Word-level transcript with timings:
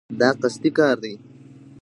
دا 0.19 0.29
قصدي 0.41 0.71
کار 0.77 0.95
دی. 1.03 1.13